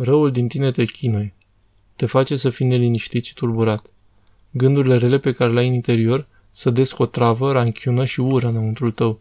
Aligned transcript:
Răul 0.00 0.30
din 0.30 0.48
tine 0.48 0.70
te 0.70 0.84
chinuie. 0.84 1.34
Te 1.96 2.06
face 2.06 2.36
să 2.36 2.50
fii 2.50 2.66
neliniștit 2.66 3.24
și 3.24 3.34
tulburat. 3.34 3.90
Gândurile 4.50 4.96
rele 4.96 5.18
pe 5.18 5.32
care 5.32 5.52
le 5.52 5.60
ai 5.60 5.68
în 5.68 5.74
interior 5.74 6.26
sădesc 6.50 6.98
o 6.98 7.06
travă, 7.06 7.52
ranchiună 7.52 8.04
și 8.04 8.20
ură 8.20 8.48
înăuntrul 8.48 8.90
tău. 8.90 9.20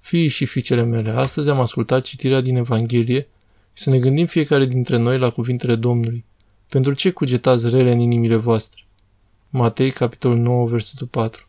Fii 0.00 0.28
și 0.28 0.44
fiicele 0.44 0.82
mele, 0.82 1.10
astăzi 1.10 1.50
am 1.50 1.60
ascultat 1.60 2.02
citirea 2.02 2.40
din 2.40 2.56
Evanghelie 2.56 3.28
și 3.72 3.82
să 3.82 3.90
ne 3.90 3.98
gândim 3.98 4.26
fiecare 4.26 4.66
dintre 4.66 4.96
noi 4.96 5.18
la 5.18 5.30
cuvintele 5.30 5.74
Domnului. 5.74 6.24
Pentru 6.68 6.92
ce 6.92 7.10
cugetați 7.10 7.68
rele 7.68 7.92
în 7.92 8.00
inimile 8.00 8.36
voastre? 8.36 8.84
Matei, 9.48 9.90
capitolul 9.90 10.38
9, 10.38 10.66
versetul 10.66 11.06
4. 11.06 11.48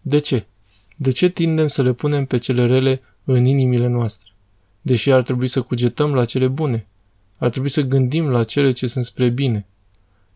De 0.00 0.18
ce? 0.18 0.46
De 0.96 1.10
ce 1.10 1.28
tindem 1.28 1.68
să 1.68 1.82
le 1.82 1.92
punem 1.92 2.24
pe 2.24 2.38
cele 2.38 2.66
rele 2.66 3.00
în 3.24 3.44
inimile 3.44 3.86
noastre? 3.86 4.30
Deși 4.80 5.10
ar 5.10 5.22
trebui 5.22 5.48
să 5.48 5.62
cugetăm 5.62 6.14
la 6.14 6.24
cele 6.24 6.48
bune. 6.48 6.86
Ar 7.36 7.50
trebui 7.50 7.68
să 7.68 7.80
gândim 7.80 8.28
la 8.28 8.44
cele 8.44 8.72
ce 8.72 8.86
sunt 8.86 9.04
spre 9.04 9.28
bine. 9.28 9.66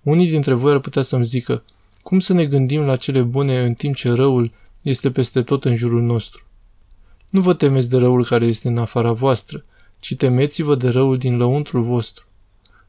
Unii 0.03 0.29
dintre 0.29 0.55
voi 0.55 0.73
ar 0.73 0.79
putea 0.79 1.03
să-mi 1.03 1.25
zică, 1.25 1.65
cum 2.03 2.19
să 2.19 2.33
ne 2.33 2.47
gândim 2.47 2.83
la 2.83 2.97
cele 2.97 3.23
bune 3.23 3.61
în 3.65 3.75
timp 3.75 3.95
ce 3.95 4.11
răul 4.11 4.53
este 4.83 5.11
peste 5.11 5.43
tot 5.43 5.65
în 5.65 5.77
jurul 5.77 6.03
nostru? 6.03 6.45
Nu 7.29 7.41
vă 7.41 7.55
temeți 7.55 7.91
de 7.91 7.97
răul 7.97 8.25
care 8.25 8.47
este 8.47 8.69
în 8.69 8.79
afara 8.79 9.13
voastră, 9.13 9.65
ci 9.99 10.17
temeți-vă 10.17 10.75
de 10.75 10.89
răul 10.89 11.17
din 11.17 11.37
lăuntrul 11.37 11.83
vostru. 11.83 12.25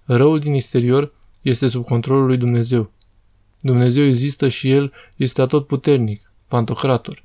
Răul 0.03 0.39
din 0.39 0.53
exterior 0.53 1.13
este 1.41 1.67
sub 1.67 1.85
controlul 1.85 2.25
lui 2.25 2.37
Dumnezeu. 2.37 2.91
Dumnezeu 3.59 4.05
există 4.05 4.49
și 4.49 4.71
El 4.71 4.93
este 5.17 5.41
atotputernic, 5.41 6.31
pantocrator. 6.47 7.23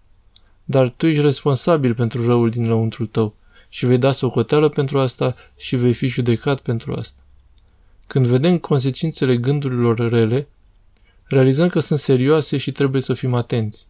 Dar 0.64 0.88
tu 0.88 1.06
ești 1.06 1.20
responsabil 1.20 1.94
pentru 1.94 2.26
răul 2.26 2.50
din 2.50 2.66
lăuntrul 2.66 3.06
tău 3.06 3.34
și 3.76 3.86
vei 3.86 3.98
da 3.98 4.12
socoteală 4.12 4.68
pentru 4.68 4.98
asta 4.98 5.36
și 5.56 5.76
vei 5.76 5.92
fi 5.92 6.06
judecat 6.06 6.60
pentru 6.60 6.92
asta. 6.92 7.20
Când 8.06 8.26
vedem 8.26 8.58
consecințele 8.58 9.36
gândurilor 9.36 10.08
rele, 10.08 10.48
realizăm 11.24 11.68
că 11.68 11.80
sunt 11.80 11.98
serioase 11.98 12.56
și 12.56 12.72
trebuie 12.72 13.02
să 13.02 13.14
fim 13.14 13.34
atenți. 13.34 13.86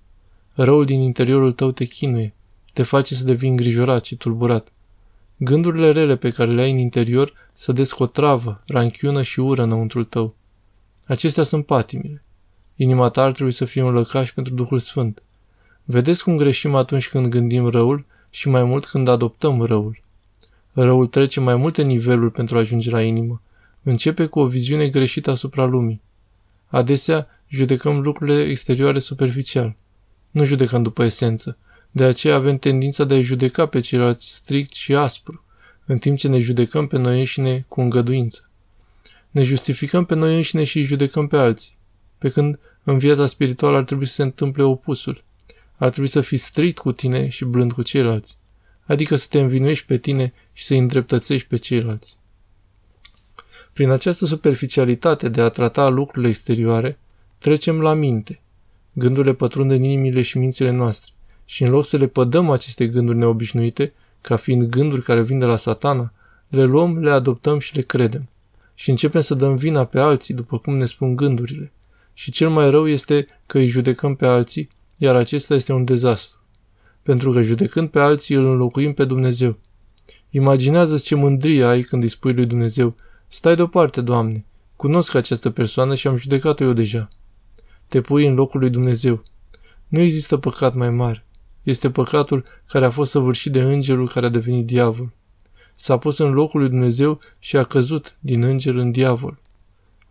Răul 0.53 0.85
din 0.85 1.01
interiorul 1.01 1.53
tău 1.53 1.71
te 1.71 1.85
chinuie, 1.85 2.35
te 2.73 2.83
face 2.83 3.15
să 3.15 3.25
devii 3.25 3.49
îngrijorat 3.49 4.05
și 4.05 4.17
tulburat. 4.17 4.73
Gândurile 5.37 5.91
rele 5.91 6.17
pe 6.17 6.31
care 6.31 6.51
le 6.51 6.63
ai 6.63 6.71
în 6.71 6.79
interior 6.79 7.33
să 7.53 7.73
descotravă, 7.73 8.63
ranchiună 8.67 9.23
și 9.23 9.41
ură 9.41 9.63
înăuntrul 9.63 10.05
tău. 10.05 10.35
Acestea 11.05 11.43
sunt 11.43 11.67
patimile. 11.67 12.25
Inima 12.77 13.09
ta 13.09 13.23
ar 13.23 13.33
trebui 13.33 13.53
să 13.53 13.65
fie 13.65 13.83
un 13.83 13.93
lăcaș 13.93 14.33
pentru 14.33 14.55
Duhul 14.55 14.79
Sfânt. 14.79 15.23
Vedeți 15.85 16.23
cum 16.23 16.37
greșim 16.37 16.75
atunci 16.75 17.09
când 17.09 17.27
gândim 17.27 17.69
răul 17.69 18.05
și 18.37 18.49
mai 18.49 18.65
mult 18.65 18.87
când 18.87 19.09
adoptăm 19.09 19.63
răul. 19.63 20.03
Răul 20.73 21.07
trece 21.07 21.41
mai 21.41 21.57
multe 21.57 21.83
niveluri 21.83 22.33
pentru 22.33 22.57
a 22.57 22.59
ajunge 22.59 22.91
la 22.91 23.03
inimă. 23.03 23.43
Începe 23.83 24.27
cu 24.27 24.39
o 24.39 24.47
viziune 24.47 24.89
greșită 24.89 25.31
asupra 25.31 25.65
lumii. 25.65 26.01
Adesea 26.67 27.29
judecăm 27.49 28.01
lucrurile 28.01 28.43
exterioare 28.43 28.99
superficial. 28.99 29.77
Nu 30.31 30.45
judecăm 30.45 30.83
după 30.83 31.05
esență. 31.05 31.57
De 31.91 32.05
aceea 32.05 32.35
avem 32.35 32.59
tendința 32.59 33.05
de 33.05 33.15
a 33.15 33.21
judeca 33.21 33.67
pe 33.67 33.81
ceilalți 33.81 34.35
strict 34.35 34.73
și 34.73 34.95
aspru, 34.95 35.45
în 35.87 35.99
timp 35.99 36.19
ce 36.19 36.29
ne 36.29 36.39
judecăm 36.39 36.87
pe 36.87 36.99
noi 36.99 37.19
înșine 37.19 37.65
cu 37.69 37.81
îngăduință. 37.81 38.51
Ne 39.31 39.43
justificăm 39.43 40.05
pe 40.05 40.15
noi 40.15 40.37
înșine 40.37 40.65
și 40.65 40.79
îi 40.79 40.85
judecăm 40.85 41.27
pe 41.27 41.37
alții, 41.37 41.77
pe 42.19 42.29
când 42.29 42.59
în 42.85 42.99
viața 42.99 43.27
spirituală 43.27 43.77
ar 43.77 43.85
trebui 43.85 44.07
să 44.07 44.13
se 44.13 44.23
întâmple 44.23 44.63
opusul. 44.63 45.25
Ar 45.77 45.91
trebui 45.91 46.09
să 46.09 46.21
fii 46.21 46.37
strict 46.37 46.79
cu 46.79 46.93
tine 46.93 47.29
și 47.29 47.45
blând 47.45 47.73
cu 47.73 47.83
ceilalți, 47.83 48.39
adică 48.85 49.17
să 49.17 49.27
te 49.31 49.41
învinuiești 49.41 49.87
pe 49.87 49.97
tine 49.97 50.33
și 50.53 50.65
să-i 50.65 50.79
îndreptățești 50.79 51.49
pe 51.49 51.57
ceilalți. 51.57 52.17
Prin 53.73 53.91
această 53.91 54.27
superficialitate 54.27 55.29
de 55.29 55.41
a 55.41 55.49
trata 55.49 55.89
lucrurile 55.89 56.29
exterioare, 56.29 56.99
trecem 57.39 57.81
la 57.81 57.95
minte. 57.95 58.41
Gândurile 58.93 59.35
pătrund 59.35 59.71
în 59.71 59.83
inimile 59.83 60.23
și 60.23 60.39
mințile 60.39 60.71
noastre 60.71 61.13
și 61.45 61.63
în 61.63 61.71
loc 61.71 61.87
să 61.87 61.97
le 61.97 62.07
pădăm 62.07 62.51
aceste 62.51 62.87
gânduri 62.87 63.19
neobișnuite, 63.19 63.93
ca 64.21 64.37
fiind 64.37 64.63
gânduri 64.63 65.03
care 65.03 65.23
vin 65.23 65.39
de 65.39 65.45
la 65.45 65.57
satana, 65.57 66.13
le 66.49 66.65
luăm, 66.65 66.99
le 66.99 67.11
adoptăm 67.11 67.59
și 67.59 67.75
le 67.75 67.83
credem. 67.83 68.29
Și 68.75 68.91
începem 68.91 69.21
să 69.21 69.35
dăm 69.35 69.57
vina 69.57 69.85
pe 69.85 69.99
alții, 69.99 70.35
după 70.35 70.59
cum 70.59 70.77
ne 70.77 70.85
spun 70.85 71.17
gândurile. 71.17 71.73
Și 72.13 72.31
cel 72.31 72.49
mai 72.49 72.71
rău 72.71 72.89
este 72.89 73.27
că 73.47 73.59
îi 73.59 73.67
judecăm 73.67 74.15
pe 74.15 74.27
alții, 74.27 74.69
iar 74.97 75.17
acesta 75.17 75.55
este 75.55 75.73
un 75.73 75.85
dezastru. 75.85 76.39
Pentru 77.03 77.33
că 77.33 77.43
judecând 77.43 77.89
pe 77.89 77.99
alții 77.99 78.35
îl 78.35 78.45
înlocuim 78.45 78.93
pe 78.93 79.05
Dumnezeu. 79.05 79.59
Imaginează 80.31 80.99
ce 80.99 81.15
mândrie 81.15 81.65
ai 81.65 81.83
când 81.83 82.03
îi 82.03 82.09
spui 82.09 82.33
lui 82.33 82.47
Dumnezeu, 82.47 82.95
stai 83.29 83.57
deoparte, 83.57 84.01
Doamne, 84.01 84.45
cunosc 84.77 85.15
această 85.15 85.51
persoană 85.51 85.95
și 85.95 86.07
am 86.07 86.17
judecat-o 86.17 86.65
eu 86.65 86.73
deja. 86.73 87.09
Te 87.89 88.01
pui 88.01 88.27
în 88.27 88.35
locul 88.35 88.61
lui 88.61 88.71
Dumnezeu. 88.71 89.23
Nu 89.89 90.01
există 90.01 90.37
păcat 90.37 90.75
mai 90.75 90.91
mare. 90.91 91.25
Este 91.63 91.91
păcatul 91.91 92.45
care 92.69 92.85
a 92.85 92.91
fost 92.91 93.11
săvârșit 93.11 93.53
de 93.53 93.63
îngerul 93.63 94.09
care 94.09 94.27
a 94.27 94.29
devenit 94.29 94.67
diavol. 94.67 95.13
S-a 95.75 95.99
pus 95.99 96.19
în 96.19 96.33
locul 96.33 96.61
lui 96.61 96.69
Dumnezeu 96.69 97.21
și 97.39 97.57
a 97.57 97.65
căzut 97.65 98.17
din 98.21 98.43
înger 98.43 98.75
în 98.75 98.91
diavol. 98.91 99.39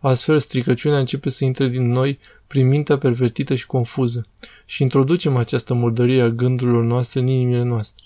Astfel, 0.06 0.38
stricăciunea 0.38 0.98
începe 0.98 1.28
să 1.28 1.44
intre 1.44 1.68
din 1.68 1.88
noi 1.88 2.18
prin 2.46 2.68
mintea 2.68 2.98
pervertită 2.98 3.54
și 3.54 3.66
confuză 3.66 4.26
și 4.64 4.82
introducem 4.82 5.36
această 5.36 5.74
murdărie 5.74 6.22
a 6.22 6.28
gândurilor 6.28 6.84
noastre 6.84 7.20
în 7.20 7.26
inimile 7.26 7.62
noastre. 7.62 8.04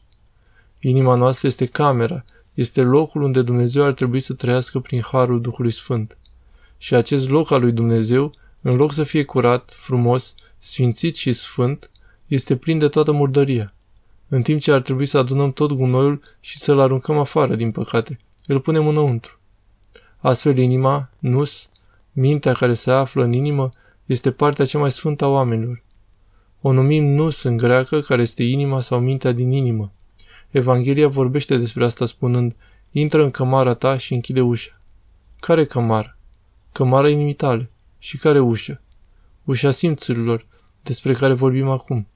Inima 0.79 1.15
noastră 1.15 1.47
este 1.47 1.67
camera, 1.67 2.25
este 2.55 2.83
locul 2.83 3.23
unde 3.23 3.43
Dumnezeu 3.43 3.85
ar 3.85 3.93
trebui 3.93 4.21
să 4.21 4.35
trăiască 4.35 4.79
prin 4.79 5.01
harul 5.01 5.41
Duhului 5.41 5.71
Sfânt. 5.71 6.19
Și 6.79 6.95
acest 6.95 7.29
loc 7.29 7.51
al 7.51 7.61
lui 7.61 7.73
Dumnezeu, 7.73 8.35
în 8.61 8.75
loc 8.75 8.93
să 8.93 9.05
fie 9.05 9.25
curat, 9.25 9.73
frumos, 9.73 10.35
sfințit 10.59 11.17
și 11.17 11.33
sfânt, 11.33 11.91
este 12.27 12.57
plin 12.57 12.79
de 12.79 12.89
toată 12.89 13.13
murdăria. 13.13 13.75
În 14.29 14.43
timp 14.43 14.61
ce 14.61 14.73
ar 14.73 14.81
trebui 14.81 15.07
să 15.07 15.19
adunăm 15.19 15.53
tot 15.53 15.73
gunoiul 15.73 16.23
și 16.41 16.59
să-l 16.59 16.79
aruncăm 16.79 17.19
afară, 17.19 17.55
din 17.55 17.71
păcate, 17.71 18.19
îl 18.47 18.61
punem 18.61 18.87
înăuntru. 18.87 19.39
Astfel, 20.19 20.59
inima, 20.59 21.11
nus, 21.19 21.70
mintea 22.13 22.53
care 22.53 22.75
se 22.75 22.91
află 22.91 23.25
în 23.25 23.33
inimă, 23.33 23.73
este 24.07 24.31
partea 24.31 24.65
cea 24.65 24.79
mai 24.79 24.93
sfântă 24.93 25.25
a 25.25 25.29
oamenilor. 25.29 25.83
O 26.61 26.73
numim 26.73 27.05
nus 27.05 27.43
în 27.43 27.57
greacă, 27.57 28.01
care 28.01 28.23
este 28.23 28.43
inima 28.43 28.81
sau 28.81 29.01
mintea 29.01 29.33
din 29.33 29.53
inimă. 29.53 29.93
Evanghelia 30.51 31.09
vorbește 31.09 31.57
despre 31.57 31.85
asta 31.85 32.07
spunând, 32.07 32.57
intră 32.91 33.23
în 33.23 33.31
cămara 33.31 33.75
ta 33.75 33.99
și 33.99 34.15
închide 34.15 34.41
ușa. 34.41 34.81
Care 35.41 35.65
cămară? 35.65 36.17
Cămara 36.73 37.09
inimii 37.09 37.35
tale. 37.35 37.71
Și 37.99 38.19
care 38.19 38.41
ușă? 38.41 38.81
Ușa 39.45 39.71
simțurilor, 39.71 40.47
despre 40.83 41.13
care 41.13 41.33
vorbim 41.33 41.69
acum 41.69 42.07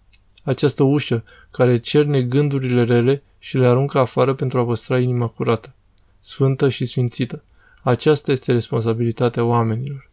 această 0.44 0.82
ușă 0.82 1.24
care 1.50 1.76
cerne 1.76 2.22
gândurile 2.22 2.84
rele 2.84 3.22
și 3.38 3.56
le 3.56 3.66
aruncă 3.66 3.98
afară 3.98 4.34
pentru 4.34 4.58
a 4.58 4.64
păstra 4.64 4.98
inima 4.98 5.26
curată, 5.26 5.74
sfântă 6.20 6.68
și 6.68 6.86
sfințită. 6.86 7.42
Aceasta 7.86 8.32
este 8.32 8.52
responsabilitatea 8.52 9.44
oamenilor. 9.44 10.10